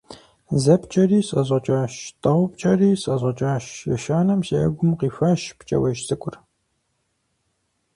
[0.63, 3.65] Зэ пкӀэри, сӀэщӀэкӀащ, тӀэу пкӀэри, сӀэщӀэкӀащ,
[3.95, 6.35] ещанэм си Ӏэгум къихуащ пкӀауэжь цӀыкӀур.